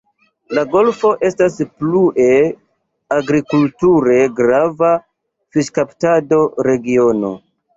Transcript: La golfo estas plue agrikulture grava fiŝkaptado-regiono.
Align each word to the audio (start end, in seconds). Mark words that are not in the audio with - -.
La 0.57 0.61
golfo 0.75 1.11
estas 1.27 1.57
plue 1.83 2.31
agrikulture 3.17 4.17
grava 4.41 4.91
fiŝkaptado-regiono. 5.59 7.33